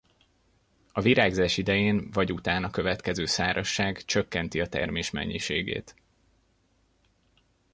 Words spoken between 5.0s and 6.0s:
mennyiségét.